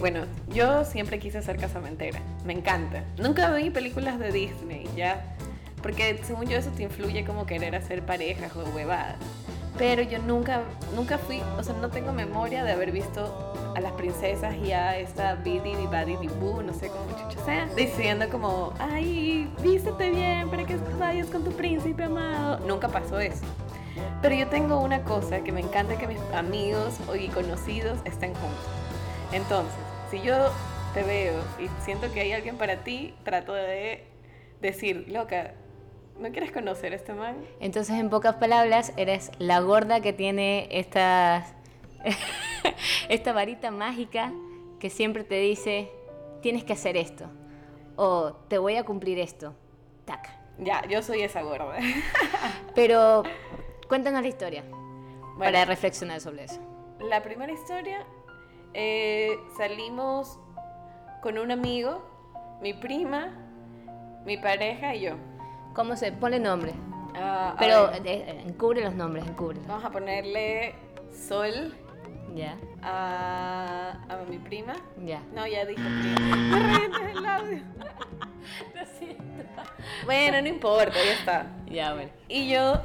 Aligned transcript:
bueno, 0.00 0.24
yo 0.48 0.84
siempre 0.84 1.18
quise 1.18 1.42
ser 1.42 1.58
casamentera. 1.58 2.20
Me 2.44 2.54
encanta. 2.54 3.04
Nunca 3.18 3.50
vi 3.52 3.68
películas 3.70 4.18
de 4.18 4.32
Disney, 4.32 4.88
ya. 4.96 5.36
Porque 5.82 6.18
según 6.24 6.46
yo 6.46 6.56
eso 6.56 6.70
te 6.70 6.82
influye 6.82 7.24
como 7.24 7.46
querer 7.46 7.76
hacer 7.76 8.02
parejas 8.02 8.56
o 8.56 8.64
huevadas. 8.70 9.16
Pero 9.78 10.02
yo 10.02 10.18
nunca, 10.18 10.62
nunca 10.94 11.18
fui, 11.18 11.40
o 11.58 11.62
sea, 11.62 11.74
no 11.74 11.90
tengo 11.90 12.12
memoria 12.12 12.64
de 12.64 12.72
haber 12.72 12.92
visto 12.92 13.54
a 13.74 13.80
las 13.80 13.92
princesas 13.92 14.54
y 14.56 14.72
a 14.72 14.98
esta 14.98 15.36
Bidi 15.36 15.86
Badi 15.90 16.16
Boo, 16.16 16.62
no 16.62 16.74
sé 16.74 16.88
cómo 16.88 17.06
chucha 17.16 17.44
sea, 17.44 17.66
diciendo 17.76 18.26
como, 18.30 18.74
ay, 18.78 19.50
vístete 19.62 20.10
bien 20.10 20.50
para 20.50 20.64
que 20.64 20.76
vayas 20.98 21.28
con 21.28 21.44
tu 21.44 21.52
príncipe 21.52 22.04
amado. 22.04 22.58
Nunca 22.66 22.88
pasó 22.88 23.20
eso. 23.20 23.44
Pero 24.22 24.34
yo 24.34 24.48
tengo 24.48 24.80
una 24.80 25.02
cosa 25.02 25.40
que 25.40 25.52
me 25.52 25.60
encanta 25.60 25.96
que 25.96 26.06
mis 26.06 26.20
amigos 26.34 26.94
y 27.18 27.28
conocidos 27.28 27.98
estén 28.04 28.34
juntos. 28.34 28.66
Entonces, 29.32 29.89
si 30.10 30.20
yo 30.22 30.34
te 30.92 31.04
veo 31.04 31.34
y 31.60 31.68
siento 31.84 32.12
que 32.12 32.20
hay 32.20 32.32
alguien 32.32 32.56
para 32.56 32.82
ti, 32.82 33.14
trato 33.22 33.54
de 33.54 34.04
decir, 34.60 35.06
loca, 35.08 35.54
¿no 36.18 36.30
quieres 36.32 36.50
conocer 36.50 36.92
a 36.92 36.96
este 36.96 37.12
man? 37.12 37.36
Entonces, 37.60 37.96
en 37.96 38.10
pocas 38.10 38.34
palabras, 38.36 38.92
eres 38.96 39.30
la 39.38 39.60
gorda 39.60 40.00
que 40.00 40.12
tiene 40.12 40.68
esta, 40.72 41.46
esta 43.08 43.32
varita 43.32 43.70
mágica 43.70 44.32
que 44.80 44.90
siempre 44.90 45.22
te 45.22 45.36
dice, 45.36 45.90
tienes 46.42 46.64
que 46.64 46.72
hacer 46.72 46.96
esto, 46.96 47.26
o 47.96 48.32
te 48.48 48.58
voy 48.58 48.76
a 48.76 48.84
cumplir 48.84 49.18
esto. 49.18 49.54
Tac. 50.06 50.28
Ya, 50.58 50.84
yo 50.88 51.02
soy 51.02 51.22
esa 51.22 51.42
gorda. 51.42 51.78
Pero 52.74 53.22
cuéntanos 53.88 54.22
la 54.22 54.28
historia 54.28 54.64
para 55.38 55.64
reflexionar 55.64 56.20
sobre 56.20 56.44
eso. 56.44 56.60
La 56.98 57.22
primera 57.22 57.52
historia, 57.52 58.04
eh, 58.74 59.38
salimos 59.56 60.38
con 61.22 61.38
un 61.38 61.50
amigo, 61.50 62.02
mi 62.62 62.72
prima, 62.74 63.28
mi 64.24 64.36
pareja 64.36 64.94
y 64.94 65.02
yo. 65.02 65.12
¿Cómo 65.74 65.96
se 65.96 66.12
pone 66.12 66.38
nombre? 66.38 66.72
Ah, 67.14 67.54
Pero 67.58 67.92
eh, 67.92 68.00
eh, 68.04 68.44
encubre 68.46 68.82
los 68.82 68.94
nombres, 68.94 69.26
encubre. 69.26 69.58
vamos 69.66 69.84
a 69.84 69.90
ponerle 69.90 70.74
Sol 71.12 71.74
Ya, 72.34 72.56
a, 72.82 73.98
a 74.08 74.16
mi 74.28 74.38
prima. 74.38 74.74
ya. 75.04 75.20
No, 75.34 75.46
ya 75.46 75.64
dije 75.64 75.82
prima. 75.82 76.36
Me 76.36 76.58
revientas 76.58 77.02
el 77.16 77.26
audio. 77.26 77.58
Bueno, 80.04 80.40
no 80.42 80.48
importa, 80.48 80.92
ya 80.94 81.12
está. 81.12 81.46
Ya, 81.66 81.94
bueno. 81.94 82.10
Y 82.28 82.48
yo 82.50 82.80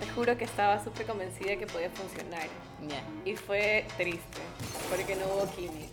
te 0.00 0.08
juro 0.10 0.36
que 0.36 0.44
estaba 0.44 0.82
súper 0.82 1.06
convencida 1.06 1.56
que 1.56 1.66
podía 1.66 1.90
funcionar. 1.90 2.46
Ya. 2.88 3.02
Y 3.24 3.36
fue 3.36 3.86
triste, 3.96 4.40
porque 4.90 5.16
no 5.16 5.26
hubo 5.26 5.50
química. 5.54 5.92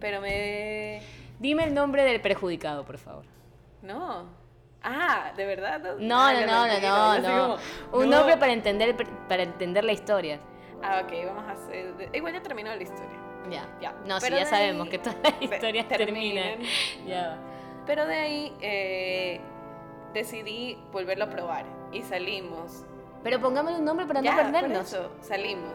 Pero 0.00 0.20
me... 0.20 1.02
Dime 1.38 1.64
el 1.64 1.74
nombre 1.74 2.04
del 2.04 2.20
perjudicado, 2.20 2.84
por 2.84 2.98
favor. 2.98 3.24
No. 3.82 4.26
Ah, 4.82 5.32
¿de 5.36 5.44
verdad? 5.44 5.80
No, 5.98 6.32
no, 6.32 6.32
ya 6.32 6.46
no, 6.46 6.66
no, 6.66 6.80
no, 6.80 7.18
no. 7.18 7.56
como, 7.90 8.02
Un 8.04 8.10
no. 8.10 8.16
nombre 8.18 8.36
para 8.36 8.52
entender, 8.52 8.94
para 9.28 9.42
entender 9.42 9.84
la 9.84 9.92
historia. 9.92 10.40
Ah, 10.82 11.02
ok, 11.04 11.12
vamos 11.26 11.44
a 11.48 11.52
hacer... 11.52 12.10
Igual 12.12 12.34
ya 12.34 12.42
terminó 12.42 12.74
la 12.74 12.82
historia. 12.82 13.18
Ya. 13.50 13.68
Ya. 13.80 13.92
No, 14.04 14.20
sí, 14.20 14.26
Pero 14.26 14.36
ya 14.38 14.44
de 14.44 14.50
sabemos 14.50 14.84
ahí 14.86 14.90
que 14.90 14.98
todas 14.98 15.16
las 15.22 15.34
historias 15.42 15.88
terminan. 15.88 16.58
terminan. 16.58 17.06
Ya. 17.06 17.38
Pero 17.86 18.06
de 18.06 18.14
ahí 18.14 18.56
eh, 18.60 19.40
decidí 20.14 20.78
volverlo 20.92 21.24
a 21.24 21.30
probar. 21.30 21.64
Y 21.92 22.02
salimos. 22.02 22.84
Pero 23.22 23.40
pongámosle 23.40 23.78
un 23.78 23.84
nombre 23.84 24.06
para 24.06 24.20
Ya, 24.20 24.30
no 24.30 24.42
por 24.42 24.52
perdernos. 24.52 24.86
eso, 24.92 25.10
salimos. 25.22 25.72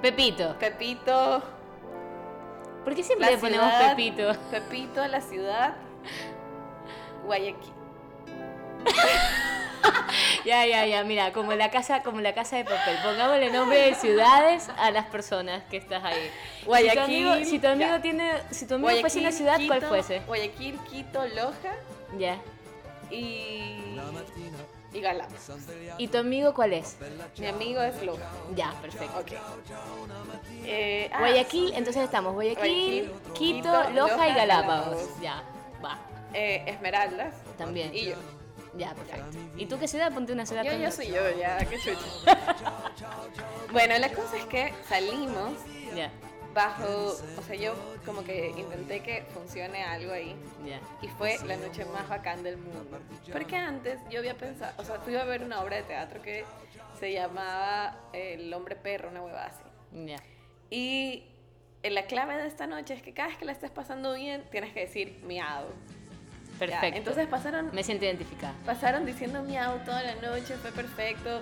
Pepito. 0.00 0.56
Pepito, 0.58 1.42
¿Por 2.84 2.94
qué 2.96 3.02
siempre 3.04 3.26
La 3.26 3.32
le 3.34 3.38
ponemos 3.38 3.70
ciudad. 3.70 3.90
Pepito? 3.96 4.32
Pepito, 4.50 5.06
la 5.06 5.20
ciudad, 5.20 5.74
Guayaquil. 7.24 7.72
Ya, 10.44 10.66
ya, 10.66 10.84
ya, 10.86 11.04
mira, 11.04 11.32
como 11.32 11.54
la 11.54 11.70
casa, 11.70 12.02
como 12.02 12.20
la 12.20 12.34
casa 12.34 12.56
de 12.56 12.64
papel. 12.64 12.96
Pongámosle 13.02 13.50
nombre 13.52 13.78
de 13.78 13.94
ciudades 13.94 14.68
a 14.76 14.90
las 14.90 15.06
personas 15.06 15.62
que 15.70 15.76
estás 15.76 16.02
ahí. 16.04 16.30
Guayaquil, 16.66 16.90
Si 16.90 16.96
tu 16.96 17.00
amigo, 17.30 17.44
si 17.50 17.58
tu 17.60 17.66
amigo 17.68 17.90
ya. 17.90 18.02
tiene, 18.02 18.32
si 18.50 18.66
tu 18.66 18.74
amigo 18.74 19.00
fuese 19.00 19.20
una 19.20 19.30
ciudad, 19.32 19.56
¿cuál 19.66 19.78
Quito, 19.78 19.88
fuese? 19.88 20.20
Guayaquil, 20.26 20.78
Quito, 20.90 21.24
Loja 21.28 21.74
Ya. 22.18 22.38
Y, 23.12 23.78
y 24.92 25.00
Galápagos. 25.00 25.50
¿Y 25.98 26.08
tu 26.08 26.18
amigo 26.18 26.54
cuál 26.54 26.72
es? 26.72 26.96
Mi 27.38 27.46
amigo 27.46 27.80
es 27.82 28.02
Loja. 28.02 28.28
Ya, 28.54 28.72
perfecto. 28.80 29.18
Ok. 29.18 29.32
Eh, 30.64 31.10
ah, 31.12 31.18
Guayaquil, 31.18 31.72
entonces 31.74 32.02
estamos 32.02 32.34
Guayaquil, 32.34 32.58
Guayaquil, 32.58 33.12
Quito, 33.32 33.32
Quito, 33.34 33.68
Loja, 33.68 33.90
Loja 33.90 34.28
y 34.28 34.34
Galápagos. 34.34 35.20
Ya, 35.20 35.42
va, 35.84 35.98
eh, 36.34 36.64
Esmeraldas. 36.66 37.34
también. 37.56 37.94
Y 37.94 38.06
yo. 38.06 38.16
Ya, 38.74 38.94
perfecto. 38.94 39.38
¿Y 39.56 39.66
tú 39.66 39.78
qué 39.78 39.86
ciudad? 39.86 40.12
Ponte 40.12 40.32
una 40.32 40.46
ciudad. 40.46 40.64
Yo, 40.64 40.72
yo 40.72 40.90
soy 40.90 41.08
yo, 41.08 41.20
ya, 41.38 41.58
qué 41.58 41.76
chucha. 41.78 42.38
bueno, 43.72 43.98
la 43.98 44.08
cosa 44.10 44.38
es 44.38 44.46
que 44.46 44.72
salimos 44.88 45.52
Ya, 45.94 46.10
bajo, 46.54 47.16
o 47.38 47.42
sea, 47.46 47.56
yo 47.56 47.74
como 48.04 48.22
que 48.24 48.50
intenté 48.56 49.00
que 49.00 49.24
funcione 49.34 49.82
algo 49.84 50.12
ahí. 50.12 50.34
ya. 50.66 50.80
Y 51.00 51.08
fue 51.08 51.38
la 51.46 51.56
noche 51.56 51.84
más 51.86 52.08
bacán 52.08 52.42
del 52.42 52.56
mundo. 52.56 52.98
Porque 53.32 53.56
antes 53.56 53.98
yo 54.10 54.18
había 54.18 54.36
pensado, 54.36 54.72
o 54.78 54.84
sea, 54.84 55.00
fui 55.00 55.14
a 55.16 55.24
ver 55.24 55.42
una 55.42 55.60
obra 55.62 55.76
de 55.76 55.82
teatro 55.84 56.20
que 56.22 56.44
se 56.98 57.12
llamaba 57.12 57.96
El 58.12 58.52
hombre 58.54 58.76
perro, 58.76 59.08
una 59.08 59.22
hueva 59.22 59.46
así. 59.46 59.62
Ya. 60.06 60.16
Y 60.70 61.24
la 61.82 62.06
clave 62.06 62.36
de 62.36 62.46
esta 62.46 62.66
noche 62.66 62.94
es 62.94 63.02
que 63.02 63.12
cada 63.12 63.28
vez 63.28 63.38
que 63.38 63.44
la 63.44 63.52
estés 63.52 63.70
pasando 63.70 64.14
bien, 64.14 64.44
tienes 64.50 64.72
que 64.72 64.80
decir 64.80 65.20
miau. 65.24 65.64
Ya, 65.66 66.58
Perfecto. 66.58 66.98
Entonces 66.98 67.26
pasaron, 67.26 67.70
me 67.72 67.82
siento 67.82 68.04
identificada. 68.04 68.54
pasaron 68.64 69.04
diciendo 69.04 69.42
miau 69.42 69.78
toda 69.84 70.00
la 70.02 70.14
noche, 70.16 70.54
fue 70.58 70.70
perfecto. 70.70 71.40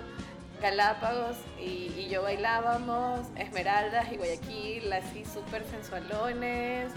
Galápagos 0.61 1.37
y, 1.59 1.91
y 1.97 2.07
yo 2.09 2.21
bailábamos, 2.21 3.21
Esmeraldas 3.35 4.11
y 4.11 4.17
Guayaquil, 4.17 4.91
así 4.93 5.25
súper 5.25 5.65
sensualones. 5.65 6.91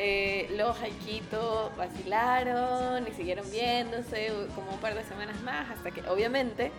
Eh, 0.00 0.48
Loja 0.56 0.86
y 0.86 0.92
Quito 0.92 1.72
vacilaron 1.76 3.04
y 3.08 3.12
siguieron 3.12 3.50
viéndose 3.50 4.30
como 4.54 4.70
un 4.70 4.78
par 4.78 4.94
de 4.94 5.02
semanas 5.04 5.40
más 5.42 5.68
hasta 5.70 5.90
que 5.90 6.02
obviamente 6.08 6.70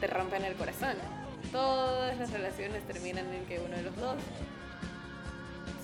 te 0.00 0.06
rompen 0.06 0.44
el 0.44 0.54
corazón. 0.54 0.94
Todas 1.50 2.16
las 2.18 2.30
relaciones 2.30 2.86
terminan 2.86 3.32
en 3.34 3.44
que 3.46 3.58
uno 3.58 3.74
de 3.76 3.82
los 3.82 3.96
dos 3.96 4.14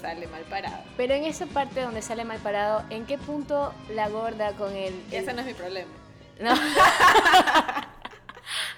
sale 0.01 0.29
mal 0.29 0.43
parado. 0.43 0.85
Pero 0.97 1.15
en 1.15 1.25
esa 1.25 1.47
parte 1.47 1.81
donde 1.81 2.03
sale 2.03 2.25
mal 2.25 2.39
parado, 2.39 2.85
¿en 2.91 3.05
qué 3.07 3.19
punto 3.19 3.75
la 3.91 4.09
gorda 4.09 4.53
con 4.53 4.71
el... 4.77 4.95
El- 5.11 5.15
ese 5.15 5.33
no 5.33 5.41
es 5.41 5.47
mi 5.47 5.55
problema. 5.55 5.91
No. 6.39 6.55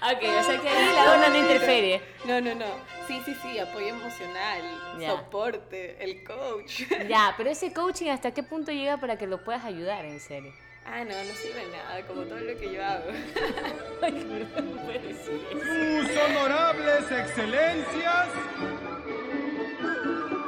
ok, 0.01 0.23
o 0.39 0.43
sea 0.43 0.59
que 0.61 0.69
ahí 0.69 0.93
la 0.95 1.05
gorda 1.05 1.29
no 1.29 1.37
interfiere. 1.37 2.01
No, 2.25 2.41
no, 2.41 2.55
no. 2.55 2.65
Sí, 3.07 3.21
sí, 3.25 3.35
sí, 3.41 3.59
apoyo 3.59 3.87
emocional, 3.87 4.61
Ya. 4.99 5.09
soporte, 5.11 5.97
el 6.03 6.23
coach. 6.23 6.83
Ya, 7.07 7.33
pero 7.37 7.49
ese 7.49 7.73
coaching, 7.73 8.09
¿hasta 8.09 8.31
qué 8.31 8.43
punto 8.43 8.71
llega 8.71 8.97
para 8.97 9.17
que 9.17 9.25
lo 9.27 9.43
puedas 9.43 9.63
ayudar, 9.65 10.05
en 10.05 10.19
serio? 10.19 10.53
Ah, 10.85 11.03
no, 11.03 11.11
no 11.11 11.33
sirve 11.35 11.67
nada, 11.71 12.01
como 12.07 12.23
todo 12.23 12.39
lo 12.39 12.59
que 12.59 12.73
yo 12.73 12.83
hago. 12.83 13.05
Sus 15.19 16.17
honorables 16.17 17.11
excelencias, 17.11 18.27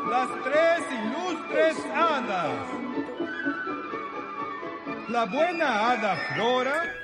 las 0.09 0.29
tres 0.43 0.81
ilustres 0.91 1.77
hadas. 1.93 2.67
La 5.09 5.25
buena 5.25 5.91
hada 5.91 6.15
Flora, 6.33 6.95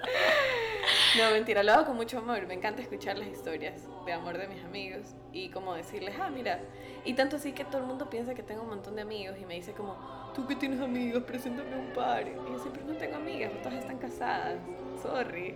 No, 1.15 1.31
mentira, 1.31 1.63
lo 1.63 1.71
hago 1.71 1.85
con 1.85 1.95
mucho 1.95 2.17
amor. 2.17 2.45
Me 2.47 2.53
encanta 2.53 2.81
escuchar 2.81 3.17
las 3.17 3.29
historias 3.29 3.87
de 4.05 4.13
amor 4.13 4.37
de 4.37 4.47
mis 4.47 4.63
amigos 4.63 5.15
y 5.31 5.49
como 5.49 5.73
decirles, 5.73 6.15
ah, 6.19 6.29
mira. 6.29 6.59
Y 7.05 7.13
tanto 7.13 7.37
así 7.37 7.53
que 7.53 7.63
todo 7.63 7.79
el 7.79 7.87
mundo 7.87 8.09
piensa 8.09 8.33
que 8.33 8.43
tengo 8.43 8.63
un 8.63 8.69
montón 8.69 8.95
de 8.95 9.03
amigos 9.03 9.37
y 9.41 9.45
me 9.45 9.55
dice 9.55 9.71
como, 9.71 9.95
tú 10.35 10.45
que 10.45 10.55
tienes 10.55 10.81
amigos, 10.81 11.23
preséntame 11.23 11.75
un 11.77 11.93
par. 11.93 12.27
Y 12.27 12.33
yo 12.51 12.59
siempre 12.59 12.83
no 12.83 12.93
tengo 12.93 13.15
amigas, 13.15 13.51
todas 13.63 13.79
están 13.79 13.97
casadas. 13.97 14.59
Sorry. 15.01 15.55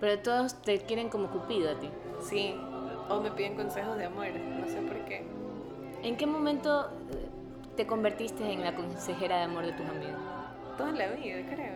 Pero 0.00 0.18
todos 0.20 0.62
te 0.62 0.78
quieren 0.80 1.08
como 1.08 1.28
Cupido 1.30 1.70
a 1.70 1.80
ti. 1.80 1.90
Sí, 2.22 2.54
o 3.08 3.20
me 3.20 3.30
piden 3.32 3.56
consejos 3.56 3.98
de 3.98 4.04
amor, 4.04 4.28
no 4.28 4.68
sé 4.68 4.80
por 4.80 5.04
qué. 5.06 5.24
¿En 6.02 6.16
qué 6.16 6.26
momento 6.26 6.90
eh, 7.10 7.28
te 7.76 7.86
convertiste 7.86 8.50
en 8.50 8.62
la 8.62 8.74
consejera 8.74 9.38
de 9.38 9.42
amor 9.44 9.66
de 9.66 9.72
tus 9.72 9.86
amigos? 9.86 10.20
Toda 10.76 10.92
la 10.92 11.08
vida, 11.08 11.38
creo. 11.48 11.74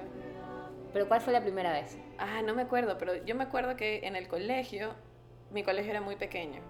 ¿Pero 0.93 1.09
cuál 1.09 1.21
fue 1.21 1.33
la 1.33 1.43
primera 1.43 1.73
vez? 1.73 1.99
Ah, 2.19 2.43
no 2.43 2.55
me 2.55 2.63
acuerdo, 2.63 2.99
pero 2.99 3.15
yo 3.25 3.35
me 3.35 3.45
acuerdo 3.45 3.77
que 3.77 4.01
en 4.07 4.17
el 4.17 4.27
colegio, 4.29 4.95
mi 5.51 5.63
colegio 5.63 5.91
era 5.93 6.01
muy 6.01 6.17
pequeño. 6.17 6.61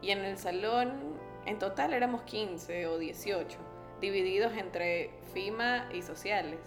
Y 0.00 0.10
en 0.10 0.24
el 0.24 0.36
salón, 0.38 0.92
en 1.46 1.58
total 1.58 1.92
éramos 1.92 2.22
15 2.22 2.86
o 2.86 2.98
18, 2.98 3.58
divididos 4.00 4.52
entre 4.56 5.10
FIMA 5.32 5.88
y 5.92 6.02
sociales. 6.02 6.60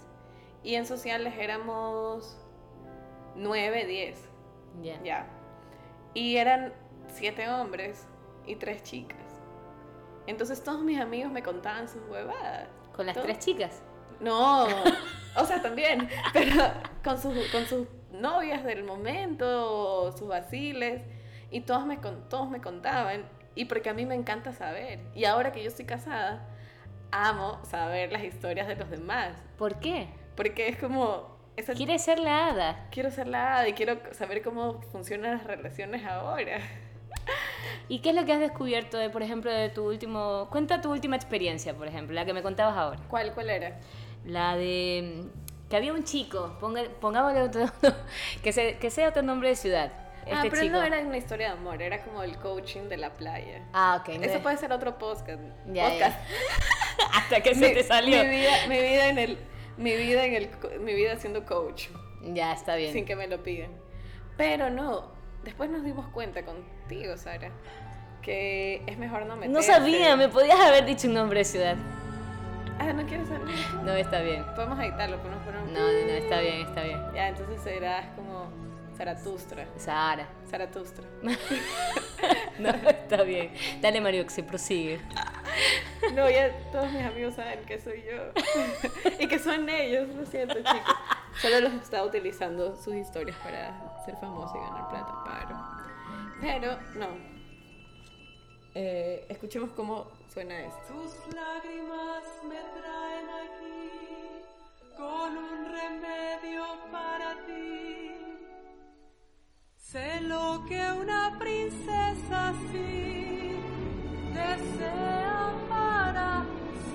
Y 0.63 0.75
en 0.75 0.85
sociales 0.85 1.33
éramos 1.37 2.37
9, 3.35 3.85
10, 3.85 4.29
Ya. 4.81 5.01
ya. 5.03 5.27
Y 6.13 6.37
eran 6.37 6.73
7 7.09 7.49
hombres 7.49 8.07
y 8.45 8.55
3 8.55 8.83
chicas. 8.83 9.19
Entonces 10.27 10.63
todos 10.63 10.81
mis 10.81 10.99
amigos 10.99 11.31
me 11.31 11.43
contaban 11.43 11.87
sus 11.87 12.01
huevadas. 12.09 12.67
Con 12.95 13.05
las 13.05 13.15
Todo- 13.15 13.25
tres 13.25 13.39
chicas. 13.39 13.83
No, 14.21 14.63
o 15.35 15.45
sea, 15.45 15.61
también, 15.61 16.07
pero 16.33 16.55
con 17.03 17.21
sus, 17.21 17.33
con 17.51 17.65
sus 17.65 17.85
novias 18.15 18.63
del 18.63 18.83
momento, 18.83 20.11
sus 20.17 20.27
vaciles, 20.27 21.01
y 21.51 21.61
todos 21.61 21.85
me, 21.85 21.97
todos 21.97 22.49
me 22.49 22.59
contaban, 22.61 23.23
y 23.55 23.65
porque 23.65 23.89
a 23.89 23.93
mí 23.93 24.05
me 24.05 24.15
encanta 24.15 24.51
saber. 24.53 24.99
Y 25.13 25.25
ahora 25.25 25.51
que 25.51 25.61
yo 25.61 25.69
estoy 25.69 25.85
casada, 25.85 26.47
amo 27.11 27.59
saber 27.65 28.11
las 28.11 28.23
historias 28.23 28.67
de 28.67 28.75
los 28.75 28.89
demás, 28.89 29.37
¿Por 29.57 29.79
qué? 29.79 30.07
porque 30.35 30.67
es 30.67 30.77
como... 30.77 31.37
esa- 31.55 31.73
Quiere 31.73 31.97
ser 31.99 32.19
la 32.19 32.47
hada. 32.47 32.87
Quiero 32.91 33.09
ser 33.11 33.27
la 33.27 33.55
hada 33.57 33.67
y 33.69 33.73
quiero 33.73 33.97
saber 34.11 34.41
cómo 34.41 34.81
funcionan 34.91 35.37
las 35.37 35.43
relaciones 35.45 36.05
ahora. 36.05 36.59
¿Y 37.87 37.99
qué 37.99 38.09
es 38.09 38.15
lo 38.15 38.25
que 38.25 38.33
has 38.33 38.39
descubierto 38.39 38.97
de, 38.97 39.09
por 39.09 39.23
ejemplo, 39.23 39.51
de 39.51 39.69
tu 39.69 39.87
último... 39.87 40.47
Cuenta 40.51 40.81
tu 40.81 40.91
última 40.91 41.15
experiencia, 41.15 41.73
por 41.75 41.87
ejemplo, 41.87 42.13
la 42.15 42.25
que 42.25 42.33
me 42.33 42.41
contabas 42.41 42.75
ahora. 42.75 42.99
¿Cuál, 43.07 43.33
cuál 43.33 43.49
era? 43.49 43.79
La 44.25 44.55
de 44.57 45.23
que 45.69 45.75
había 45.77 45.93
un 45.93 46.03
chico, 46.03 46.55
ponga, 46.59 46.83
pongámosle 47.01 47.41
otro, 47.41 47.65
que, 48.43 48.51
se- 48.53 48.77
que 48.77 48.89
sea 48.91 49.09
otro 49.09 49.21
nombre 49.21 49.49
de 49.49 49.55
ciudad. 49.55 49.91
Este 50.25 50.33
ah, 50.35 50.41
pero 50.49 50.61
chico. 50.63 50.73
no 50.77 50.83
era 50.83 50.99
una 51.01 51.17
historia 51.17 51.47
de 51.47 51.53
amor, 51.53 51.81
era 51.83 52.03
como 52.03 52.23
el 52.23 52.37
coaching 52.37 52.89
de 52.89 52.97
la 52.97 53.11
playa. 53.13 53.63
Ah, 53.73 53.97
ok. 54.01 54.09
Eso 54.21 54.35
es- 54.37 54.39
puede 54.41 54.57
ser 54.57 54.71
otro 54.71 54.97
podcast. 54.97 55.39
Ya, 55.67 55.89
podcast. 55.89 56.19
Hasta 57.13 57.41
que 57.41 57.53
se 57.55 57.67
Mi- 57.69 57.73
te 57.73 57.83
salió. 57.83 58.23
Mi 58.23 58.29
vida, 58.29 58.51
mi 58.67 58.77
vida 58.79 59.07
en 59.09 59.17
el, 59.19 59.37
mi 59.77 59.95
vida 59.95 60.25
en 60.25 60.33
el, 60.35 60.49
mi 60.79 60.93
vida 60.95 61.15
siendo 61.17 61.45
coach, 61.45 61.87
Ya, 62.23 62.53
está 62.53 62.75
bien. 62.75 62.91
sin 62.93 63.05
que 63.05 63.15
me 63.15 63.27
lo 63.27 63.43
pidan. 63.43 63.71
Pero 64.37 64.69
no, 64.69 65.11
después 65.43 65.69
nos 65.69 65.83
dimos 65.83 66.07
cuenta 66.07 66.43
contigo, 66.43 67.17
Sara, 67.17 67.51
que 68.21 68.81
es 68.87 68.97
mejor 68.97 69.25
no 69.27 69.35
meterse. 69.35 69.53
no 69.53 69.61
sabía, 69.61 70.15
me 70.15 70.27
podías 70.29 70.59
haber 70.59 70.85
dicho 70.85 71.07
un 71.07 71.13
nombre 71.13 71.39
de 71.39 71.45
ciudad. 71.45 71.75
Ah, 72.79 72.91
¿no 72.93 73.05
quieres 73.05 73.27
saber? 73.27 73.47
No, 73.83 73.93
está 73.93 74.19
bien. 74.21 74.43
Podemos 74.55 74.79
editarlo, 74.79 75.17
podemos. 75.21 75.44
No, 75.75 75.91
no, 75.91 76.07
no, 76.07 76.13
está 76.13 76.39
bien, 76.39 76.61
está 76.61 76.83
bien. 76.83 76.99
Ya, 77.13 77.27
entonces 77.27 77.61
serás 77.61 78.07
como 78.15 78.49
Zaratustra. 78.95 79.67
Sahara. 79.77 80.27
Zaratustra. 80.49 81.05
No, 82.57 82.69
está 82.69 83.23
bien. 83.23 83.51
Dale, 83.81 83.99
Mario, 83.99 84.23
que 84.23 84.29
se 84.29 84.41
prosigue. 84.41 85.01
No, 86.13 86.29
ya 86.29 86.49
todos 86.71 86.89
mis 86.91 87.03
amigos 87.03 87.35
saben 87.35 87.59
que 87.65 87.79
soy 87.79 88.01
yo. 88.03 89.11
y 89.19 89.27
que 89.27 89.37
son 89.37 89.67
ellos, 89.67 90.07
lo 90.15 90.25
siento, 90.25 90.55
chicos. 90.55 90.95
Solo 91.41 91.59
los 91.59 91.73
estaba 91.73 92.05
utilizando 92.05 92.77
sus 92.77 92.95
historias 92.95 93.35
para 93.37 94.03
ser 94.05 94.15
famoso 94.15 94.55
y 94.55 94.61
ganar 94.61 94.89
plata, 94.89 95.13
pero. 96.39 96.39
Pero, 96.39 96.77
no. 96.95 97.07
Eh, 98.73 99.25
escuchemos 99.27 99.71
cómo 99.71 100.07
suena 100.33 100.57
esto. 100.61 100.93
Tus 100.93 101.35
lágrimas 101.35 102.23
me 102.43 102.59
traen 102.79 103.29
aquí 103.29 103.84
que 110.67 110.91
una 110.91 111.37
princesa 111.37 112.49
así 112.49 113.55
desea 114.33 115.65
para 115.69 116.45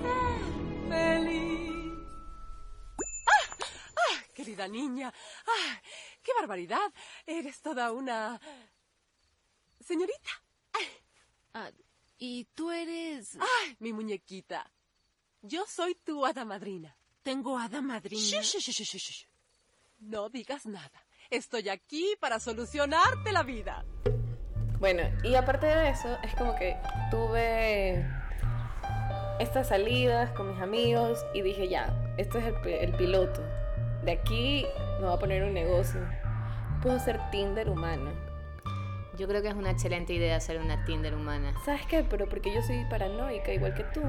ser 0.01 0.89
feliz. 0.89 1.93
¡Ah! 3.27 3.57
¡Ah! 3.97 4.25
Querida 4.35 4.67
niña, 4.67 5.13
¡ah! 5.47 5.81
¡Qué 6.23 6.33
barbaridad! 6.35 6.93
Eres 7.27 7.61
toda 7.63 7.93
una... 7.93 8.41
Señorita. 9.81 10.31
Ah, 11.55 11.71
¿Y 12.19 12.45
tú 12.55 12.71
eres...? 12.71 13.37
¡Ay, 13.41 13.77
mi 13.79 13.93
muñequita! 13.93 14.71
Yo 15.43 15.65
soy 15.67 15.95
tu 15.95 16.27
hada 16.27 16.45
madrina. 16.45 16.97
Tengo 17.23 17.59
hada 17.59 17.81
madrina. 17.81 18.21
Shh, 18.21 18.43
shh, 18.43 18.61
shh, 18.61 18.73
shh, 18.73 18.85
shh, 18.85 18.99
shh. 18.99 19.27
No 20.01 20.29
digas 20.29 20.67
nada. 20.67 21.05
Estoy 21.31 21.69
aquí 21.69 22.15
para 22.21 22.41
solucionarte 22.41 23.31
la 23.31 23.45
vida. 23.45 23.85
Bueno, 24.81 25.03
y 25.23 25.37
aparte 25.37 25.67
de 25.67 25.91
eso, 25.91 26.09
es 26.25 26.35
como 26.35 26.57
que 26.57 26.77
tuve 27.11 28.05
estas 29.39 29.69
salidas 29.69 30.31
con 30.33 30.51
mis 30.53 30.61
amigos 30.61 31.25
y 31.33 31.43
dije, 31.43 31.69
ya, 31.69 31.95
esto 32.17 32.39
es 32.39 32.47
el, 32.47 32.55
pi- 32.63 32.73
el 32.73 32.93
piloto. 32.95 33.43
De 34.03 34.13
aquí 34.13 34.67
me 34.99 35.07
voy 35.07 35.15
a 35.15 35.19
poner 35.19 35.45
un 35.45 35.55
negocio. 35.55 36.01
Puedo 36.83 36.99
ser 36.99 37.21
Tinder 37.31 37.69
humano. 37.69 38.11
Yo 39.17 39.29
creo 39.29 39.41
que 39.43 39.49
es 39.49 39.55
una 39.55 39.71
excelente 39.71 40.15
idea 40.15 40.37
hacer 40.37 40.59
una 40.59 40.85
Tinder 40.85 41.15
humana. 41.15 41.53
¿Sabes 41.65 41.87
qué? 41.87 42.03
Pero 42.03 42.27
porque 42.29 42.53
yo 42.53 42.61
soy 42.63 42.85
paranoica 42.91 43.53
igual 43.53 43.75
que 43.75 43.85
tú. 43.85 44.03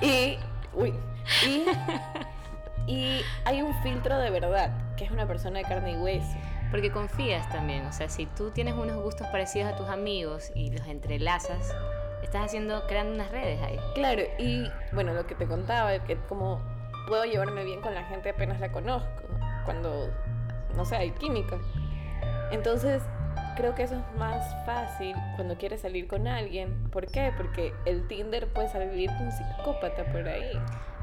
Y, 0.00 0.38
uy, 0.72 0.92
y, 1.46 1.64
y 2.92 3.20
hay 3.44 3.60
un 3.62 3.80
filtro 3.82 4.18
de 4.18 4.30
verdad, 4.30 4.72
que 4.98 5.04
es 5.04 5.10
una 5.10 5.26
persona 5.26 5.60
de 5.60 5.64
carne 5.64 5.92
y 5.92 5.96
hueso. 5.96 6.36
Porque 6.70 6.90
confías 6.90 7.48
también, 7.48 7.86
o 7.86 7.92
sea, 7.92 8.08
si 8.08 8.26
tú 8.26 8.50
tienes 8.50 8.74
unos 8.74 9.02
gustos 9.02 9.26
parecidos 9.28 9.72
a 9.72 9.76
tus 9.76 9.88
amigos 9.88 10.50
y 10.54 10.70
los 10.70 10.86
entrelazas, 10.86 11.74
estás 12.22 12.44
haciendo, 12.44 12.86
creando 12.86 13.14
unas 13.14 13.30
redes 13.30 13.62
ahí. 13.62 13.78
Claro, 13.94 14.22
y 14.38 14.64
bueno, 14.92 15.14
lo 15.14 15.26
que 15.26 15.34
te 15.34 15.46
contaba, 15.46 15.98
que 16.04 16.16
como 16.28 16.60
puedo 17.06 17.24
llevarme 17.24 17.64
bien 17.64 17.80
con 17.80 17.94
la 17.94 18.04
gente 18.04 18.30
apenas 18.30 18.60
la 18.60 18.70
conozco, 18.70 19.22
cuando, 19.64 20.10
no 20.76 20.84
sé, 20.84 20.96
hay 20.96 21.12
química. 21.12 21.56
Entonces, 22.50 23.02
creo 23.56 23.74
que 23.74 23.84
eso 23.84 23.96
es 23.96 24.18
más 24.18 24.54
fácil 24.66 25.14
cuando 25.36 25.56
quieres 25.56 25.80
salir 25.80 26.06
con 26.06 26.26
alguien. 26.26 26.90
¿Por 26.90 27.06
qué? 27.06 27.32
Porque 27.36 27.72
el 27.86 28.06
Tinder 28.08 28.46
puede 28.48 28.68
salir 28.68 29.10
un 29.10 29.32
psicópata 29.32 30.04
por 30.12 30.28
ahí. 30.28 30.52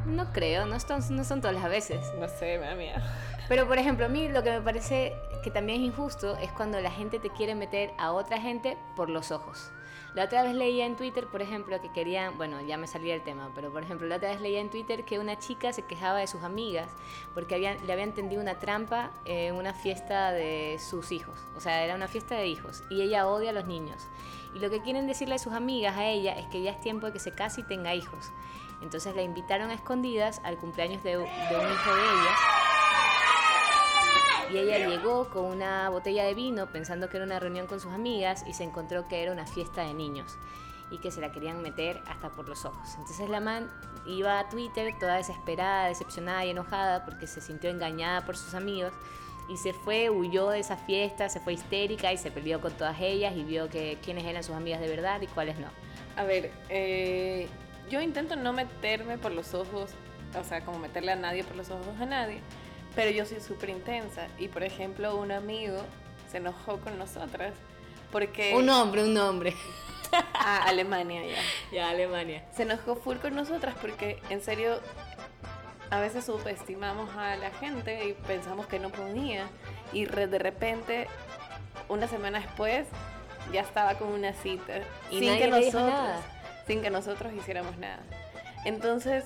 No 0.05 0.31
creo, 0.31 0.65
no 0.65 0.79
son, 0.79 1.01
no 1.15 1.23
son 1.23 1.41
todas 1.41 1.55
las 1.55 1.69
veces. 1.69 2.13
No 2.19 2.27
sé, 2.27 2.59
miedo. 2.77 2.99
Pero 3.47 3.67
por 3.67 3.77
ejemplo, 3.77 4.05
a 4.05 4.09
mí 4.09 4.27
lo 4.27 4.43
que 4.43 4.51
me 4.51 4.61
parece 4.61 5.13
que 5.43 5.51
también 5.51 5.81
es 5.81 5.87
injusto 5.87 6.37
es 6.37 6.51
cuando 6.51 6.79
la 6.81 6.91
gente 6.91 7.19
te 7.19 7.29
quiere 7.29 7.53
meter 7.53 7.91
a 7.97 8.11
otra 8.11 8.39
gente 8.39 8.77
por 8.95 9.09
los 9.09 9.31
ojos. 9.31 9.71
La 10.15 10.23
otra 10.23 10.43
vez 10.43 10.55
leía 10.55 10.85
en 10.85 10.95
Twitter, 10.95 11.27
por 11.27 11.41
ejemplo, 11.41 11.79
que 11.81 11.91
querían, 11.91 12.37
bueno, 12.37 12.61
ya 12.61 12.77
me 12.77 12.87
salía 12.87 13.13
el 13.13 13.21
tema, 13.21 13.51
pero 13.53 13.69
por 13.69 13.83
ejemplo, 13.83 14.07
la 14.07 14.15
otra 14.15 14.29
vez 14.29 14.39
leía 14.39 14.61
en 14.61 14.69
Twitter 14.69 15.03
que 15.03 15.19
una 15.19 15.37
chica 15.37 15.73
se 15.73 15.81
quejaba 15.81 16.19
de 16.19 16.27
sus 16.27 16.41
amigas 16.43 16.89
porque 17.33 17.57
le 17.59 17.91
habían 17.91 18.13
tendido 18.13 18.41
una 18.41 18.57
trampa 18.57 19.11
en 19.25 19.55
una 19.55 19.73
fiesta 19.73 20.31
de 20.31 20.79
sus 20.79 21.11
hijos. 21.11 21.37
O 21.57 21.59
sea, 21.59 21.83
era 21.83 21.95
una 21.95 22.07
fiesta 22.07 22.35
de 22.35 22.47
hijos 22.47 22.81
y 22.89 23.01
ella 23.01 23.27
odia 23.27 23.49
a 23.49 23.53
los 23.53 23.65
niños. 23.65 24.07
Y 24.55 24.59
lo 24.59 24.69
que 24.69 24.81
quieren 24.81 25.05
decirle 25.05 25.35
a 25.35 25.39
sus 25.39 25.51
amigas 25.51 25.97
a 25.97 26.05
ella 26.05 26.31
es 26.39 26.47
que 26.47 26.61
ya 26.61 26.71
es 26.71 26.79
tiempo 26.79 27.07
de 27.07 27.11
que 27.11 27.19
se 27.19 27.33
case 27.33 27.59
y 27.59 27.63
tenga 27.65 27.93
hijos. 27.93 28.31
Entonces 28.81 29.17
la 29.17 29.21
invitaron 29.21 29.69
a 29.69 29.73
escondidas 29.73 30.39
al 30.45 30.55
cumpleaños 30.57 31.03
de 31.03 31.17
un 31.17 31.25
hijo 31.25 31.95
de 31.95 32.01
ellas 32.01 32.64
y 34.51 34.57
ella 34.57 34.87
llegó 34.87 35.29
con 35.29 35.45
una 35.45 35.89
botella 35.89 36.23
de 36.25 36.33
vino 36.33 36.67
pensando 36.67 37.09
que 37.09 37.17
era 37.17 37.25
una 37.25 37.39
reunión 37.39 37.67
con 37.67 37.79
sus 37.79 37.91
amigas 37.91 38.43
y 38.47 38.53
se 38.53 38.63
encontró 38.63 39.07
que 39.07 39.23
era 39.23 39.31
una 39.31 39.45
fiesta 39.45 39.81
de 39.81 39.93
niños 39.93 40.37
y 40.91 40.99
que 40.99 41.11
se 41.11 41.21
la 41.21 41.31
querían 41.31 41.61
meter 41.61 42.01
hasta 42.07 42.29
por 42.29 42.47
los 42.47 42.65
ojos. 42.65 42.89
Entonces 42.97 43.29
la 43.29 43.39
man 43.39 43.69
iba 44.05 44.39
a 44.39 44.49
Twitter 44.49 44.93
toda 44.99 45.15
desesperada, 45.15 45.87
decepcionada 45.87 46.45
y 46.45 46.51
enojada 46.51 47.05
porque 47.05 47.27
se 47.27 47.41
sintió 47.41 47.69
engañada 47.69 48.25
por 48.25 48.37
sus 48.37 48.53
amigos 48.53 48.93
y 49.49 49.57
se 49.57 49.73
fue, 49.73 50.09
huyó 50.09 50.49
de 50.49 50.59
esa 50.59 50.77
fiesta, 50.77 51.29
se 51.29 51.39
fue 51.39 51.53
histérica 51.53 52.11
y 52.13 52.17
se 52.17 52.31
peleó 52.31 52.61
con 52.61 52.73
todas 52.73 52.99
ellas 52.99 53.35
y 53.35 53.43
vio 53.43 53.69
que 53.69 53.97
quiénes 54.03 54.25
eran 54.25 54.43
sus 54.43 54.55
amigas 54.55 54.79
de 54.79 54.87
verdad 54.87 55.21
y 55.21 55.27
cuáles 55.27 55.57
no. 55.59 55.67
A 56.17 56.23
ver, 56.23 56.51
eh, 56.69 57.47
yo 57.89 58.01
intento 58.01 58.35
no 58.35 58.53
meterme 58.53 59.17
por 59.17 59.31
los 59.31 59.53
ojos, 59.53 59.91
o 60.39 60.43
sea, 60.43 60.63
como 60.63 60.79
meterle 60.79 61.11
a 61.11 61.15
nadie 61.15 61.43
por 61.43 61.55
los 61.55 61.69
ojos 61.69 61.99
a 61.99 62.05
nadie, 62.05 62.41
pero 62.95 63.11
yo 63.11 63.25
soy 63.25 63.41
súper 63.41 63.69
intensa. 63.69 64.27
Y 64.37 64.47
por 64.47 64.63
ejemplo, 64.63 65.15
un 65.17 65.31
amigo 65.31 65.77
se 66.31 66.37
enojó 66.37 66.79
con 66.79 66.97
nosotras 66.97 67.53
porque... 68.11 68.55
Un 68.55 68.69
hombre, 68.69 69.03
un 69.03 69.17
hombre. 69.17 69.53
A 70.33 70.63
Alemania 70.67 71.21
ya. 71.25 71.37
ya, 71.71 71.89
Alemania. 71.89 72.45
Se 72.55 72.63
enojó 72.63 72.95
full 72.95 73.17
con 73.17 73.35
nosotras 73.35 73.75
porque 73.81 74.21
en 74.29 74.41
serio 74.41 74.79
a 75.89 75.99
veces 75.99 76.25
subestimamos 76.25 77.15
a 77.15 77.35
la 77.35 77.51
gente 77.51 78.07
y 78.07 78.13
pensamos 78.13 78.67
que 78.67 78.79
no 78.79 78.89
podía. 78.89 79.47
Y 79.93 80.05
de 80.05 80.39
repente, 80.39 81.07
una 81.89 82.07
semana 82.07 82.39
después, 82.39 82.87
ya 83.51 83.61
estaba 83.61 83.95
con 83.95 84.09
una 84.09 84.33
cita. 84.33 84.81
Y 85.11 85.19
sin 85.19 85.37
que 85.37 85.47
nosotros, 85.47 85.93
sin 86.67 86.81
que 86.81 86.89
nosotros 86.89 87.33
hiciéramos 87.33 87.77
nada. 87.77 87.99
Entonces, 88.65 89.25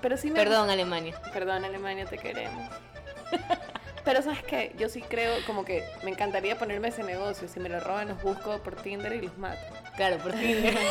pero 0.00 0.16
sí 0.16 0.30
me 0.30 0.34
Perdón, 0.34 0.70
Alemania. 0.70 1.14
Perdón, 1.32 1.64
Alemania, 1.64 2.06
te 2.06 2.18
queremos. 2.18 2.68
Pero 4.04 4.20
sabes 4.20 4.42
qué, 4.42 4.74
yo 4.78 4.88
sí 4.88 5.00
creo 5.00 5.34
como 5.46 5.64
que 5.64 5.84
me 6.02 6.10
encantaría 6.10 6.58
ponerme 6.58 6.88
ese 6.88 7.04
negocio. 7.04 7.48
Si 7.48 7.60
me 7.60 7.68
lo 7.68 7.78
roban, 7.80 8.08
los 8.08 8.22
busco 8.22 8.58
por 8.58 8.74
Tinder 8.76 9.12
y 9.12 9.22
los 9.22 9.38
mato. 9.38 9.60
Claro, 9.96 10.18
por 10.18 10.32
Tinder. 10.32 10.76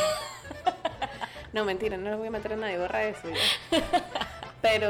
No, 1.52 1.66
mentira, 1.66 1.98
no 1.98 2.08
los 2.08 2.18
voy 2.18 2.28
a 2.28 2.30
meter 2.30 2.54
a 2.54 2.56
nadie, 2.56 2.78
borra 2.78 3.04
eso 3.04 3.28
ya. 3.28 3.82
Pero 4.62 4.88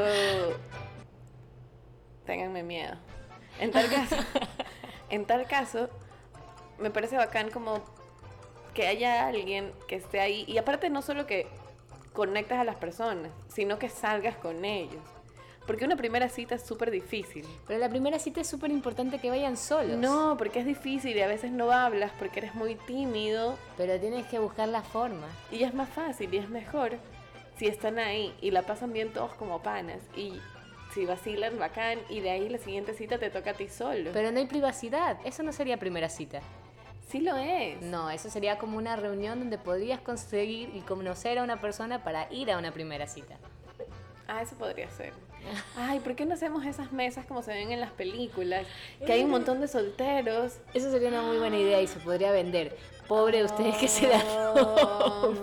ténganme 2.25 2.63
miedo. 2.63 2.95
En 3.59 3.71
tal 3.71 3.89
caso, 3.89 4.15
en 5.09 5.25
tal 5.25 5.45
caso, 5.45 5.89
me 6.79 6.89
parece 6.89 7.17
bacán 7.17 7.51
como 7.51 7.83
que 8.73 8.87
haya 8.87 9.27
alguien 9.27 9.73
que 9.89 9.95
esté 9.95 10.21
ahí. 10.21 10.45
Y 10.47 10.57
aparte 10.57 10.89
no 10.89 11.01
solo 11.01 11.27
que 11.27 11.47
conectas 12.13 12.59
a 12.59 12.63
las 12.63 12.77
personas, 12.77 13.31
sino 13.49 13.77
que 13.77 13.89
salgas 13.89 14.37
con 14.37 14.63
ellos. 14.63 15.03
Porque 15.65 15.85
una 15.85 15.95
primera 15.95 16.27
cita 16.29 16.55
es 16.55 16.63
súper 16.63 16.91
difícil. 16.91 17.45
Pero 17.67 17.79
la 17.79 17.87
primera 17.89 18.19
cita 18.19 18.41
es 18.41 18.47
súper 18.47 18.69
importante 18.71 19.19
que 19.19 19.29
vayan 19.29 19.55
solos. 19.55 19.97
No, 19.97 20.35
porque 20.37 20.59
es 20.59 20.65
difícil 20.65 21.15
y 21.15 21.21
a 21.21 21.27
veces 21.27 21.51
no 21.51 21.71
hablas 21.71 22.11
porque 22.19 22.39
eres 22.41 22.53
muy 22.55 22.75
tímido 22.75 23.57
Pero 23.77 23.97
tienes 23.99 24.25
que 24.27 24.39
buscar 24.39 24.67
la 24.67 24.81
forma. 24.81 25.27
y 25.51 25.63
es 25.63 25.73
más 25.73 25.87
fácil 25.89 26.33
y 26.33 26.37
es 26.37 26.49
mejor 26.49 26.97
si 27.57 27.67
están 27.67 27.99
ahí 27.99 28.33
y 28.41 28.51
la 28.51 28.63
pasan 28.63 28.91
bien 28.91 29.13
todos 29.13 29.33
como 29.35 29.61
panas 29.61 29.99
y 30.17 30.33
si 30.93 31.05
vacilan 31.05 31.57
bacán 31.59 31.99
y 32.09 32.19
de 32.19 32.31
ahí 32.31 32.49
la 32.49 32.57
siguiente 32.57 32.93
cita 32.93 33.17
te 33.17 33.29
toca 33.29 33.51
a 33.51 33.53
ti 33.53 33.67
solo. 33.69 34.09
Pero 34.13 34.31
no 34.31 34.39
hay 34.39 34.47
privacidad. 34.47 35.17
Eso 35.23 35.43
no 35.43 35.51
sería 35.53 35.77
primera 35.77 36.09
cita. 36.09 36.41
sí 37.09 37.21
lo 37.21 37.37
es. 37.37 37.79
No, 37.81 38.09
eso 38.09 38.29
sería 38.29 38.57
como 38.57 38.77
una 38.77 38.95
reunión 38.95 39.39
donde 39.39 39.57
podrías 39.57 40.01
conseguir 40.01 40.71
y 40.75 40.81
conocer 40.81 41.37
a 41.39 41.43
una 41.43 41.61
persona 41.61 42.03
para 42.03 42.31
ir 42.33 42.51
a 42.51 42.57
una 42.57 42.71
primera 42.71 43.07
cita. 43.07 43.35
Ah, 44.27 44.41
eso 44.41 44.55
podría 44.55 44.89
ser. 44.89 45.13
Ay, 45.77 45.99
¿por 45.99 46.15
qué 46.15 46.25
no 46.25 46.33
hacemos 46.33 46.65
esas 46.65 46.91
mesas 46.91 47.25
como 47.25 47.41
se 47.41 47.51
ven 47.53 47.71
en 47.71 47.79
las 47.79 47.91
películas? 47.91 48.65
Que 49.05 49.13
hay 49.13 49.23
un 49.23 49.29
montón 49.31 49.59
de 49.61 49.67
solteros. 49.67 50.57
Eso 50.73 50.91
sería 50.91 51.09
una 51.09 51.21
muy 51.21 51.37
buena 51.37 51.57
idea 51.57 51.81
y 51.81 51.87
se 51.87 51.99
podría 51.99 52.31
vender. 52.31 52.77
Pobre 53.07 53.39
de 53.39 53.43
ustedes 53.45 53.75
que 53.77 53.87
se 53.87 54.07
la 54.07 54.23
Oh. 54.55 55.33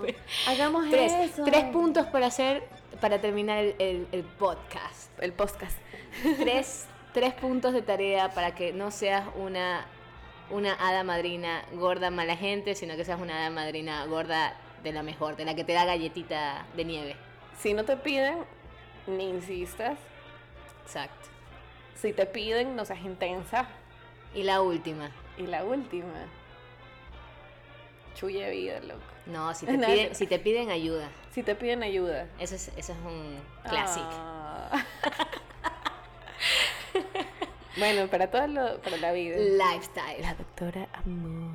Hagamos 0.48 0.88
Tres, 0.90 1.12
eso. 1.12 1.44
tres 1.44 1.64
puntos 1.66 2.06
para 2.06 2.26
hacer, 2.26 2.62
para 3.00 3.20
terminar 3.20 3.58
el, 3.58 3.74
el- 3.78 4.06
el 4.12 4.22
podcast. 4.24 5.10
El 5.20 5.32
podcast. 5.32 5.76
Tres, 6.38 6.86
tres 7.12 7.34
puntos 7.34 7.72
de 7.74 7.82
tarea 7.82 8.30
para 8.30 8.54
que 8.54 8.72
no 8.72 8.90
seas 8.90 9.24
una, 9.36 9.86
una 10.50 10.72
hada 10.74 11.04
madrina 11.04 11.62
gorda 11.74 12.10
mala 12.10 12.36
gente, 12.36 12.74
sino 12.74 12.96
que 12.96 13.04
seas 13.04 13.20
una 13.20 13.36
hada 13.38 13.50
madrina 13.50 14.04
gorda 14.06 14.56
de 14.82 14.92
la 14.92 15.02
mejor, 15.02 15.36
de 15.36 15.44
la 15.44 15.54
que 15.54 15.62
te 15.64 15.74
da 15.74 15.84
galletita 15.84 16.64
de 16.76 16.84
nieve. 16.86 17.16
Si 17.58 17.74
no 17.74 17.84
te 17.84 17.96
piden, 17.98 18.38
ni 19.06 19.28
insistas. 19.28 19.98
Exacto. 20.84 21.28
Si 21.94 22.12
te 22.12 22.26
piden, 22.26 22.76
no 22.76 22.84
seas 22.84 23.00
intensa. 23.00 23.68
Y 24.34 24.42
la 24.44 24.60
última. 24.62 25.10
Y 25.38 25.46
la 25.46 25.64
última. 25.64 26.26
Chuye 28.14 28.50
vida, 28.50 28.80
loco. 28.80 29.00
No, 29.26 29.54
si 29.54 29.66
te, 29.66 29.76
No, 29.76 29.86
piden, 29.86 30.08
no. 30.10 30.14
si 30.14 30.26
te 30.26 30.38
piden 30.38 30.70
ayuda. 30.70 31.08
Si 31.32 31.42
te 31.42 31.54
piden 31.54 31.82
ayuda. 31.82 32.26
Eso 32.38 32.54
es, 32.54 32.68
eso 32.76 32.92
es 32.92 32.98
un 33.06 33.40
clásico. 33.68 34.08
Ah. 34.10 34.84
bueno, 37.76 38.08
para 38.08 38.30
todo 38.30 38.46
lo, 38.46 38.80
para 38.80 38.96
la 38.96 39.12
vida. 39.12 39.36
Lifestyle. 39.36 40.22
La 40.22 40.34
doctora 40.34 40.88
Amor. 40.92 41.50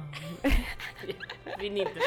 Vinito. 1.59 1.99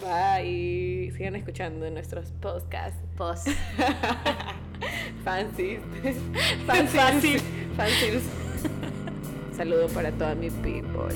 Bye. 0.00 1.12
Sigan 1.16 1.36
escuchando 1.36 1.90
nuestros 1.90 2.30
podcasts. 2.40 3.00
Post. 3.16 3.48
Fancies. 5.24 5.80
Fancies. 6.66 7.42
Fancies. 7.76 8.22
Saludo 9.56 9.88
para 9.88 10.10
toda 10.12 10.34
mi 10.34 10.50
people. 10.50 11.08